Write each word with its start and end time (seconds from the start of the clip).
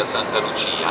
Santa 0.00 0.40
Lucia. 0.40 0.90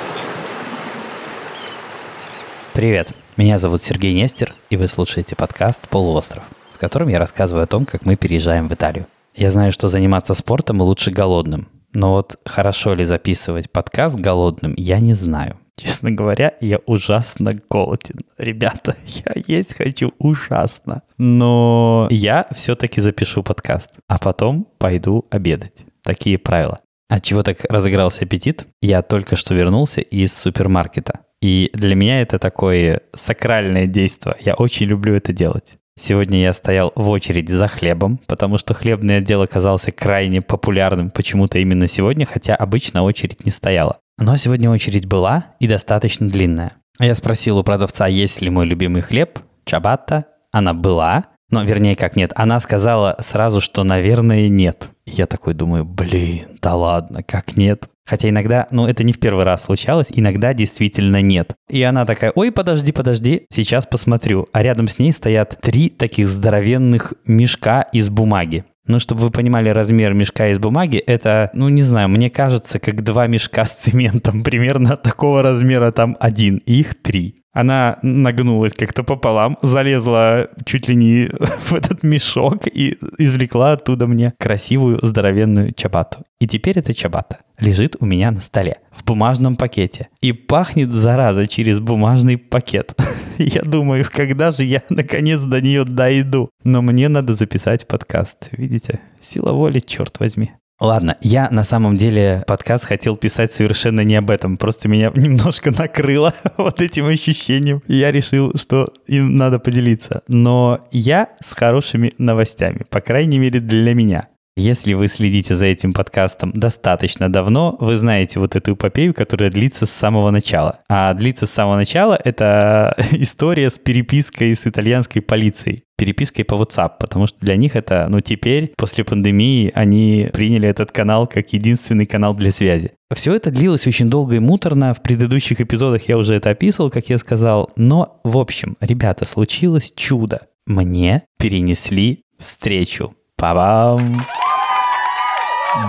Привет, 2.73 3.09
меня 3.35 3.57
зовут 3.57 3.81
Сергей 3.81 4.13
Нестер, 4.13 4.53
и 4.69 4.77
вы 4.77 4.87
слушаете 4.87 5.35
подкаст 5.35 5.89
«Полуостров», 5.89 6.43
в 6.73 6.77
котором 6.77 7.07
я 7.07 7.17
рассказываю 7.17 7.63
о 7.63 7.67
том, 7.67 7.85
как 7.85 8.05
мы 8.05 8.15
переезжаем 8.15 8.67
в 8.67 8.73
Италию. 8.73 9.07
Я 9.35 9.49
знаю, 9.49 9.71
что 9.71 9.87
заниматься 9.87 10.35
спортом 10.35 10.81
лучше 10.81 11.09
голодным, 11.09 11.67
но 11.93 12.13
вот 12.13 12.37
хорошо 12.45 12.93
ли 12.93 13.03
записывать 13.03 13.71
подкаст 13.71 14.17
голодным, 14.17 14.75
я 14.77 14.99
не 14.99 15.15
знаю. 15.15 15.57
Честно 15.77 16.11
говоря, 16.11 16.53
я 16.61 16.77
ужасно 16.85 17.53
голоден. 17.69 18.19
Ребята, 18.37 18.95
я 19.05 19.33
есть 19.47 19.75
хочу 19.75 20.13
ужасно. 20.19 21.01
Но 21.17 22.07
я 22.11 22.45
все-таки 22.55 23.01
запишу 23.01 23.41
подкаст, 23.41 23.89
а 24.07 24.19
потом 24.19 24.67
пойду 24.77 25.25
обедать. 25.31 25.85
Такие 26.03 26.37
правила. 26.37 26.79
От 27.11 27.23
чего 27.23 27.43
так 27.43 27.65
разыгрался 27.69 28.23
аппетит? 28.23 28.67
Я 28.81 29.01
только 29.01 29.35
что 29.35 29.53
вернулся 29.53 29.99
из 29.99 30.33
супермаркета. 30.33 31.19
И 31.41 31.69
для 31.73 31.93
меня 31.93 32.21
это 32.21 32.39
такое 32.39 33.01
сакральное 33.13 33.85
действие. 33.85 34.37
Я 34.39 34.53
очень 34.53 34.85
люблю 34.85 35.13
это 35.15 35.33
делать. 35.33 35.73
Сегодня 35.99 36.41
я 36.41 36.53
стоял 36.53 36.93
в 36.95 37.09
очереди 37.09 37.51
за 37.51 37.67
хлебом, 37.67 38.21
потому 38.27 38.57
что 38.57 38.73
хлебный 38.73 39.17
отдел 39.17 39.41
оказался 39.41 39.91
крайне 39.91 40.41
популярным 40.41 41.11
почему-то 41.11 41.59
именно 41.59 41.85
сегодня, 41.85 42.25
хотя 42.25 42.55
обычно 42.55 43.03
очередь 43.03 43.43
не 43.43 43.51
стояла. 43.51 43.97
Но 44.17 44.37
сегодня 44.37 44.69
очередь 44.69 45.05
была 45.05 45.47
и 45.59 45.67
достаточно 45.67 46.29
длинная. 46.29 46.77
Я 46.97 47.13
спросил 47.15 47.57
у 47.57 47.63
продавца, 47.63 48.07
есть 48.07 48.39
ли 48.39 48.49
мой 48.49 48.65
любимый 48.65 49.01
хлеб, 49.01 49.37
чабатта. 49.65 50.27
Она 50.53 50.73
была, 50.73 51.25
но 51.51 51.63
вернее 51.63 51.95
как 51.95 52.15
нет. 52.15 52.31
Она 52.35 52.59
сказала 52.59 53.15
сразу, 53.19 53.61
что, 53.61 53.83
наверное, 53.83 54.49
нет. 54.49 54.89
Я 55.05 55.27
такой 55.27 55.53
думаю, 55.53 55.85
блин, 55.85 56.57
да 56.61 56.75
ладно, 56.75 57.21
как 57.23 57.57
нет? 57.57 57.87
Хотя 58.05 58.29
иногда, 58.29 58.67
ну 58.71 58.87
это 58.87 59.03
не 59.03 59.13
в 59.13 59.19
первый 59.19 59.45
раз 59.45 59.63
случалось, 59.63 60.07
иногда 60.09 60.53
действительно 60.53 61.21
нет. 61.21 61.53
И 61.69 61.81
она 61.83 62.05
такая, 62.05 62.31
ой, 62.35 62.51
подожди, 62.51 62.91
подожди, 62.91 63.45
сейчас 63.49 63.85
посмотрю. 63.85 64.47
А 64.51 64.63
рядом 64.63 64.87
с 64.87 64.99
ней 64.99 65.11
стоят 65.11 65.59
три 65.61 65.89
таких 65.89 66.27
здоровенных 66.27 67.13
мешка 67.25 67.83
из 67.93 68.09
бумаги. 68.09 68.65
Ну, 68.87 68.99
чтобы 68.99 69.21
вы 69.21 69.31
понимали 69.31 69.69
размер 69.69 70.13
мешка 70.13 70.47
из 70.47 70.59
бумаги, 70.59 70.97
это, 70.97 71.51
ну, 71.53 71.69
не 71.69 71.83
знаю, 71.83 72.09
мне 72.09 72.29
кажется, 72.29 72.79
как 72.79 73.03
два 73.03 73.27
мешка 73.27 73.65
с 73.65 73.73
цементом. 73.75 74.43
Примерно 74.43 74.97
такого 74.97 75.41
размера 75.41 75.91
там 75.91 76.17
один, 76.19 76.57
их 76.57 76.95
три. 77.01 77.35
Она 77.53 77.99
нагнулась 78.01 78.73
как-то 78.73 79.03
пополам, 79.03 79.57
залезла 79.61 80.47
чуть 80.65 80.87
ли 80.87 80.95
не 80.95 81.29
в 81.63 81.73
этот 81.73 82.03
мешок 82.03 82.65
и 82.65 82.97
извлекла 83.17 83.73
оттуда 83.73 84.07
мне 84.07 84.33
красивую 84.39 84.99
здоровенную 85.01 85.73
чабату. 85.73 86.25
И 86.39 86.47
теперь 86.47 86.79
эта 86.79 86.93
чабата 86.93 87.39
лежит 87.59 87.97
у 87.99 88.05
меня 88.05 88.31
на 88.31 88.41
столе 88.41 88.77
в 88.91 89.03
бумажном 89.03 89.55
пакете. 89.55 90.07
И 90.21 90.31
пахнет, 90.31 90.91
зараза, 90.91 91.47
через 91.47 91.79
бумажный 91.79 92.37
пакет. 92.37 92.95
Я 93.37 93.61
думаю, 93.61 94.05
когда 94.11 94.51
же 94.51 94.63
я 94.63 94.81
наконец 94.89 95.41
до 95.41 95.61
нее 95.61 95.83
дойду? 95.83 96.49
Но 96.63 96.81
мне 96.81 97.09
надо 97.09 97.33
записать 97.33 97.87
подкаст. 97.87 98.49
Видите? 98.51 98.99
Сила 99.21 99.53
воли, 99.53 99.79
черт 99.79 100.19
возьми. 100.19 100.51
Ладно, 100.79 101.15
я 101.21 101.47
на 101.51 101.63
самом 101.63 101.95
деле 101.95 102.43
подкаст 102.47 102.85
хотел 102.85 103.15
писать 103.15 103.53
совершенно 103.53 104.01
не 104.01 104.15
об 104.15 104.31
этом. 104.31 104.57
Просто 104.57 104.89
меня 104.89 105.11
немножко 105.15 105.71
накрыло 105.71 106.33
вот 106.57 106.81
этим 106.81 107.05
ощущением. 107.05 107.83
Я 107.87 108.11
решил, 108.11 108.53
что 108.55 108.89
им 109.05 109.35
надо 109.37 109.59
поделиться. 109.59 110.23
Но 110.27 110.87
я 110.91 111.29
с 111.39 111.53
хорошими 111.53 112.13
новостями, 112.17 112.83
по 112.89 112.99
крайней 112.99 113.37
мере 113.37 113.59
для 113.59 113.93
меня. 113.93 114.27
Если 114.57 114.93
вы 114.93 115.07
следите 115.07 115.55
за 115.55 115.65
этим 115.65 115.93
подкастом 115.93 116.51
достаточно 116.51 117.31
давно, 117.31 117.77
вы 117.79 117.97
знаете 117.97 118.37
вот 118.39 118.55
эту 118.55 118.73
эпопею, 118.73 119.13
которая 119.13 119.49
длится 119.49 119.85
с 119.85 119.91
самого 119.91 120.29
начала. 120.29 120.81
А 120.89 121.13
длится 121.13 121.45
с 121.45 121.51
самого 121.51 121.77
начала— 121.77 122.19
это 122.23 122.95
история 123.11 123.69
с 123.69 123.77
перепиской 123.77 124.53
с 124.53 124.67
итальянской 124.67 125.21
полицией 125.21 125.83
перепиской 126.01 126.43
по 126.43 126.55
WhatsApp, 126.55 126.93
потому 126.99 127.27
что 127.27 127.37
для 127.41 127.55
них 127.55 127.75
это, 127.75 128.07
ну, 128.09 128.21
теперь, 128.21 128.73
после 128.75 129.03
пандемии, 129.03 129.71
они 129.75 130.29
приняли 130.33 130.67
этот 130.67 130.91
канал 130.91 131.27
как 131.27 131.53
единственный 131.53 132.07
канал 132.07 132.33
для 132.33 132.51
связи. 132.51 132.93
Все 133.13 133.35
это 133.35 133.51
длилось 133.51 133.85
очень 133.85 134.09
долго 134.09 134.37
и 134.37 134.39
муторно. 134.39 134.95
В 134.95 135.03
предыдущих 135.03 135.61
эпизодах 135.61 136.09
я 136.09 136.17
уже 136.17 136.33
это 136.33 136.49
описывал, 136.49 136.89
как 136.89 137.07
я 137.09 137.19
сказал. 137.19 137.69
Но, 137.75 138.19
в 138.23 138.39
общем, 138.39 138.77
ребята, 138.81 139.25
случилось 139.25 139.93
чудо. 139.95 140.47
Мне 140.65 141.21
перенесли 141.37 142.23
встречу. 142.39 143.13
Па-бам! 143.41 144.21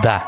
Да, 0.02 0.24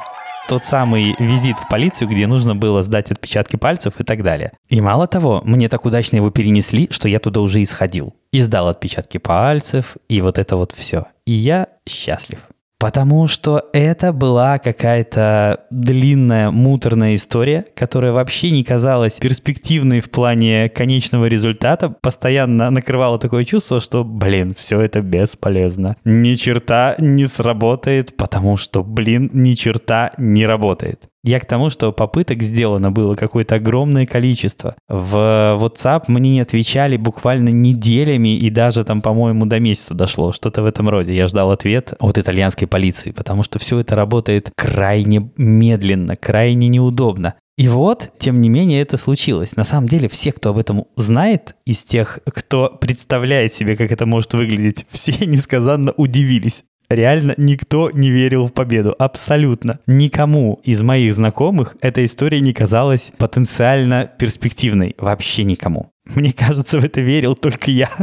тот 0.47 0.62
самый 0.62 1.17
визит 1.19 1.57
в 1.57 1.69
полицию, 1.69 2.09
где 2.09 2.27
нужно 2.27 2.55
было 2.55 2.83
сдать 2.83 3.11
отпечатки 3.11 3.57
пальцев 3.57 3.95
и 3.99 4.05
так 4.05 4.23
далее. 4.23 4.53
И 4.69 4.79
мало 4.83 5.07
того, 5.07 5.41
мне 5.43 5.71
так 5.71 5.87
удачно 5.87 6.17
его 6.17 6.29
перенесли, 6.29 6.87
что 6.91 7.09
я 7.09 7.19
туда 7.19 7.41
уже 7.41 7.63
и 7.63 7.65
сходил. 7.65 8.15
И 8.31 8.43
сдал 8.43 8.69
отпечатки 8.69 9.17
пальцев, 9.17 9.97
и 10.07 10.21
вот 10.21 10.39
это 10.39 10.57
вот 10.57 10.73
все. 10.77 11.07
И 11.25 11.33
я 11.33 11.69
счастлив. 11.89 12.41
Потому 12.79 13.29
что 13.29 13.62
это 13.73 14.12
была 14.12 14.59
какая-то 14.59 15.61
длинная, 15.71 16.51
муторная 16.51 17.15
история, 17.15 17.65
которая 17.75 18.12
вообще 18.12 18.51
не 18.51 18.62
казалась 18.62 19.15
перспективной 19.15 20.01
в 20.01 20.11
плане 20.11 20.69
конечного 20.69 21.27
результата. 21.27 21.89
Постоянно 21.89 22.71
накрывало 22.71 23.19
такое 23.19 23.45
чувство, 23.45 23.81
что, 23.81 24.05
блин, 24.05 24.55
все 24.59 24.81
это 24.81 25.01
бесполезно. 25.01 25.97
Ни 26.05 26.34
черта 26.34 26.95
не 26.99 27.27
сработает, 27.27 28.17
потому 28.17 28.57
что, 28.57 28.83
блин, 28.83 29.31
ни 29.33 29.55
черта 29.55 30.13
не 30.19 30.45
работает. 30.47 31.09
Я 31.25 31.41
к 31.41 31.47
тому, 31.47 31.71
что 31.71 31.91
попыток 31.91 32.43
сделано 32.43 32.91
было 32.91 33.15
какое-то 33.15 33.55
огромное 33.55 34.05
количество. 34.05 34.77
В 34.89 35.59
WhatsApp 35.59 36.05
мне 36.09 36.33
не 36.33 36.41
отвечали 36.41 36.99
буквально 36.99 37.49
неделями 37.49 38.37
и 38.37 38.51
даже 38.51 38.85
там, 38.85 39.01
по-моему, 39.01 39.47
до 39.47 39.59
месяца 39.59 39.95
дошло, 39.95 40.34
что-то 40.34 40.63
в 40.63 40.67
этом 40.67 40.91
роде. 40.91 41.17
Я 41.17 41.27
ждал 41.27 41.51
ответ 41.51 41.95
от 41.99 42.19
итальянской 42.19 42.69
полиции, 42.69 43.11
потому 43.11 43.43
что 43.43 43.59
все 43.59 43.79
это 43.79 43.97
работает 43.97 44.51
крайне 44.55 45.31
медленно, 45.39 46.15
крайне 46.15 46.69
неудобно. 46.69 47.34
И 47.57 47.69
вот, 47.69 48.11
тем 48.19 48.41
не 48.41 48.49
менее, 48.49 48.83
это 48.83 48.97
случилось. 48.97 49.57
На 49.57 49.65
самом 49.65 49.89
деле, 49.89 50.09
все, 50.09 50.33
кто 50.33 50.51
об 50.51 50.59
этом 50.59 50.87
знает, 50.97 51.55
из 51.65 51.84
тех, 51.84 52.19
кто 52.27 52.69
представляет 52.69 53.55
себе, 53.55 53.77
как 53.77 53.93
это 53.93 54.07
может 54.07 54.34
выглядеть, 54.34 54.87
все 54.91 55.13
несказанно 55.25 55.93
удивились. 55.97 56.65
Реально 56.89 57.34
никто 57.37 57.91
не 57.91 58.11
верил 58.11 58.47
в 58.47 58.53
победу. 58.53 58.95
Абсолютно. 58.99 59.81
Никому 59.87 60.61
из 60.65 60.83
моих 60.83 61.15
знакомых 61.15 61.77
эта 61.81 62.05
история 62.05 62.41
не 62.41 62.53
казалась 62.53 63.12
потенциально 63.19 64.11
перспективной. 64.19 64.95
Вообще 64.99 65.45
никому. 65.45 65.93
Мне 66.15 66.33
кажется, 66.33 66.81
в 66.81 66.84
это 66.84 67.00
верил 67.00 67.34
только 67.34 67.71
я. 67.71 67.91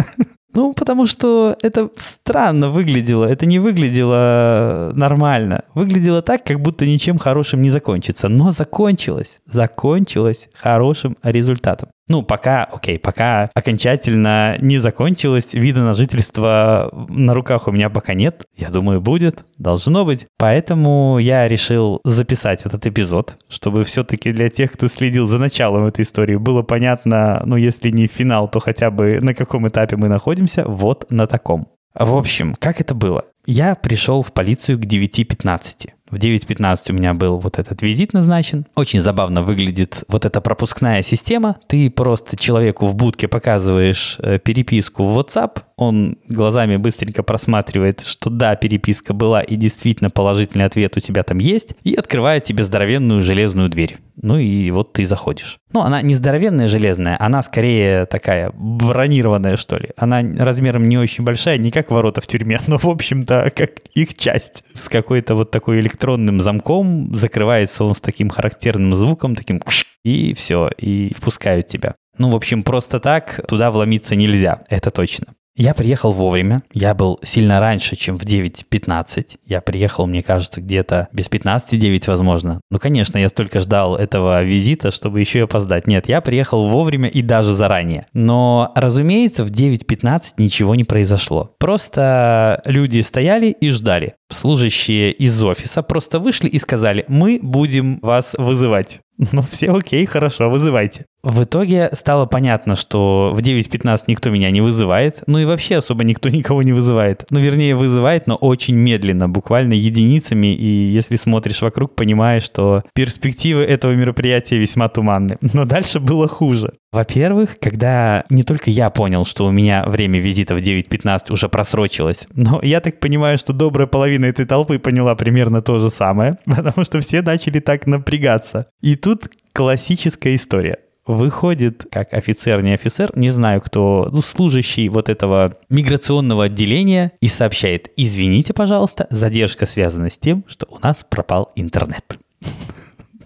Ну, 0.54 0.74
потому 0.74 1.06
что 1.06 1.56
это 1.62 1.90
странно 1.96 2.70
выглядело. 2.70 3.24
Это 3.24 3.46
не 3.46 3.60
выглядело 3.60 4.92
нормально. 4.94 5.64
Выглядело 5.74 6.22
так, 6.22 6.44
как 6.44 6.60
будто 6.60 6.86
ничем 6.86 7.18
хорошим 7.18 7.62
не 7.62 7.70
закончится. 7.70 8.28
Но 8.28 8.52
закончилось. 8.52 9.40
Закончилось 9.46 10.50
хорошим 10.54 11.16
результатом. 11.24 11.90
Ну, 12.08 12.24
пока, 12.24 12.66
окей, 12.66 13.00
пока 13.00 13.50
окончательно 13.54 14.58
не 14.60 14.80
закончилось, 14.80 15.54
вида 15.54 15.82
на 15.82 15.94
жительство 15.94 16.90
на 17.10 17.34
руках 17.34 17.68
у 17.68 17.72
меня 17.72 17.90
пока 17.90 18.14
нет. 18.14 18.44
Я 18.58 18.70
думаю, 18.70 19.02
будет, 19.02 19.46
должно 19.58 20.04
быть. 20.04 20.26
Поэтому 20.38 21.20
я 21.20 21.48
решил 21.48 22.02
записать 22.04 22.66
этот 22.66 22.86
эпизод, 22.86 23.38
чтобы 23.48 23.84
все-таки 23.84 24.32
для 24.34 24.50
тех, 24.50 24.72
кто 24.74 24.88
следил 24.88 25.26
за 25.28 25.38
началом 25.38 25.86
этой 25.86 26.02
истории, 26.02 26.36
было 26.36 26.64
понятно, 26.64 27.42
ну, 27.46 27.56
если 27.56 27.90
не 27.90 28.08
финал, 28.08 28.50
то 28.50 28.60
хотя 28.60 28.92
бы 28.92 29.20
на 29.22 29.34
каком 29.34 29.68
этапе 29.68 29.96
мы 29.96 30.10
находимся, 30.10 30.66
вот 30.66 31.10
на 31.12 31.28
таком. 31.28 31.68
В 31.94 32.16
общем, 32.16 32.56
как 32.58 32.80
это 32.80 32.94
было? 32.94 33.26
Я 33.46 33.76
пришел 33.76 34.22
в 34.22 34.32
полицию 34.32 34.80
к 34.80 34.84
9.15. 34.84 35.90
В 36.12 36.16
9.15 36.16 36.92
у 36.92 36.94
меня 36.94 37.14
был 37.14 37.40
вот 37.40 37.58
этот 37.58 37.82
визит 37.82 38.14
назначен. 38.14 38.66
Очень 38.76 39.00
забавно 39.00 39.42
выглядит 39.42 40.04
вот 40.10 40.26
эта 40.26 40.42
пропускная 40.42 41.02
система. 41.02 41.56
Ты 41.68 41.90
просто 41.90 42.36
человеку 42.36 42.86
в 42.86 42.96
будке 42.96 43.30
показываешь 43.30 44.18
э, 44.20 44.38
переписку 44.38 45.06
в 45.06 45.18
WhatsApp, 45.18 45.62
он 45.82 46.18
глазами 46.28 46.78
быстренько 46.78 47.24
просматривает, 47.24 48.02
что 48.02 48.30
да, 48.30 48.56
переписка 48.56 49.14
была 49.16 49.42
и 49.42 49.56
действительно 49.56 50.12
положительный 50.12 50.66
ответ 50.66 50.96
у 50.96 51.00
тебя 51.00 51.24
там 51.24 51.40
есть, 51.40 51.76
и 51.84 51.96
открывает 51.96 52.44
тебе 52.44 52.64
здоровенную 52.64 53.24
железную 53.24 53.68
дверь. 53.68 53.98
Ну 54.22 54.38
и 54.38 54.70
вот 54.70 54.94
ты 54.94 55.06
заходишь. 55.08 55.58
Ну, 55.74 55.82
она 55.82 56.04
не 56.04 56.14
здоровенная 56.14 56.68
железная, 56.68 57.18
она 57.20 57.42
скорее 57.42 58.06
такая 58.06 58.52
бронированная, 58.54 59.58
что 59.58 59.78
ли. 59.78 59.90
Она 59.98 60.22
размером 60.38 60.88
не 60.88 61.00
очень 61.00 61.24
большая, 61.24 61.58
не 61.58 61.72
как 61.72 61.90
ворота 61.90 62.22
в 62.22 62.28
тюрьме, 62.28 62.60
но, 62.68 62.78
в 62.78 62.86
общем-то, 62.86 63.52
как 63.56 63.72
их 63.96 64.14
часть. 64.14 64.64
С 64.74 64.88
какой-то 64.88 65.34
вот 65.34 65.50
такой 65.50 65.80
электронным 65.80 66.42
замком 66.42 67.18
закрывается 67.18 67.84
он 67.84 67.96
с 67.96 68.02
таким 68.02 68.30
характерным 68.30 68.94
звуком, 68.94 69.36
таким 69.36 69.60
и 70.04 70.36
все, 70.36 70.70
и 70.78 71.12
впускают 71.16 71.66
тебя. 71.66 71.96
Ну, 72.20 72.30
в 72.30 72.36
общем, 72.36 72.62
просто 72.62 73.00
так 73.00 73.44
туда 73.48 73.72
вломиться 73.72 74.16
нельзя, 74.16 74.64
это 74.70 74.92
точно. 74.92 75.28
Я 75.56 75.74
приехал 75.74 76.14
вовремя. 76.14 76.64
Я 76.74 76.94
был 76.94 77.20
сильно 77.24 77.60
раньше, 77.60 77.96
чем 77.96 78.18
в 78.18 78.24
9.15. 78.24 79.38
Я 79.46 79.62
приехал, 79.62 80.08
мне 80.08 80.22
кажется, 80.22 80.62
где-то 80.62 81.10
без 81.12 81.30
15.9, 81.30 82.04
возможно. 82.08 82.62
Ну, 82.70 82.80
конечно, 82.80 83.18
я 83.18 83.28
столько 83.28 83.60
ждал 83.60 83.98
этого 83.98 84.44
визита, 84.44 84.92
чтобы 84.92 85.20
еще 85.20 85.40
и 85.40 85.42
опоздать. 85.44 85.88
Нет, 85.88 86.08
я 86.08 86.22
приехал 86.22 86.70
вовремя 86.70 87.10
и 87.10 87.22
даже 87.22 87.54
заранее. 87.54 88.08
Но, 88.14 88.72
разумеется, 88.76 89.44
в 89.44 89.52
9.15 89.52 90.36
ничего 90.38 90.74
не 90.76 90.86
произошло. 90.86 91.54
Просто 91.60 92.62
люди 92.66 93.02
стояли 93.02 93.48
и 93.48 93.72
ждали. 93.72 94.16
Служащие 94.30 95.12
из 95.12 95.44
офиса 95.44 95.84
просто 95.84 96.20
вышли 96.20 96.48
и 96.48 96.60
сказали, 96.60 97.04
мы 97.10 97.40
будем 97.42 98.00
вас 98.02 98.36
вызывать. 98.38 99.00
Ну, 99.34 99.44
все 99.44 99.72
окей, 99.72 100.06
хорошо, 100.08 100.50
вызывайте. 100.50 101.06
В 101.24 101.44
итоге 101.44 101.90
стало 101.94 102.26
понятно, 102.26 102.76
что 102.76 103.32
в 103.36 103.40
9.15 103.42 104.04
никто 104.08 104.30
меня 104.30 104.50
не 104.50 104.62
вызывает, 104.62 105.24
ну 105.28 105.38
и 105.38 105.46
вообще 105.46 105.78
особо 105.78 106.04
никто 106.04 106.30
никого 106.30 106.64
не 106.64 106.74
вызывает. 106.74 107.26
Ну, 107.30 107.40
вернее, 107.40 107.76
вызывает, 107.76 108.26
но 108.28 108.36
очень 108.36 108.76
медленно, 108.76 109.30
буквально 109.30 109.74
единицами, 109.74 110.48
и 110.48 110.68
если 110.68 111.16
смотришь 111.16 111.62
вокруг, 111.62 111.96
понимаешь, 111.96 112.44
что 112.44 112.84
перспективы 112.94 113.64
этого 113.64 113.94
мероприятия 113.94 114.58
весьма 114.58 114.90
туманны. 114.90 115.38
Но 115.54 115.66
дальше 115.66 116.00
было 116.00 116.28
хуже. 116.28 116.74
Во-первых, 116.92 117.58
когда 117.60 118.26
не 118.30 118.44
только 118.44 118.70
я 118.70 118.90
понял, 118.90 119.26
что 119.26 119.46
у 119.46 119.52
меня 119.52 119.86
время 119.88 120.20
визита 120.20 120.56
в 120.56 120.58
9.15 120.58 121.32
уже 121.32 121.48
просрочилось, 121.48 122.28
но 122.36 122.60
я 122.62 122.82
так 122.82 123.00
понимаю, 123.00 123.38
что 123.38 123.54
добрая 123.54 123.88
половина 123.88 124.26
этой 124.26 124.46
толпы 124.46 124.78
поняла 124.78 125.16
примерно 125.16 125.62
то 125.62 125.80
же 125.80 125.90
самое, 125.90 126.38
потому 126.46 126.84
что 126.84 127.00
все 127.00 127.22
начали 127.22 127.60
так 127.60 127.88
напрягаться. 127.88 128.68
И 128.82 128.96
тут 128.96 129.30
классическая 129.54 130.36
история 130.36 130.80
выходит 131.14 131.86
как 131.92 132.14
офицер, 132.14 132.64
не 132.64 132.74
офицер, 132.74 133.12
не 133.16 133.30
знаю 133.30 133.62
кто, 133.62 134.10
ну, 134.12 134.22
служащий 134.22 134.90
вот 134.90 135.10
этого 135.10 135.58
миграционного 135.70 136.46
отделения 136.46 137.14
и 137.22 137.28
сообщает, 137.28 137.92
извините, 137.98 138.54
пожалуйста, 138.54 139.08
задержка 139.10 139.66
связана 139.66 140.10
с 140.10 140.18
тем, 140.18 140.44
что 140.48 140.68
у 140.70 140.80
нас 140.80 141.06
пропал 141.08 141.52
интернет. 141.56 142.18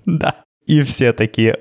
Да. 0.07 0.35
И 0.67 0.83
все 0.83 1.13
такие, 1.13 1.57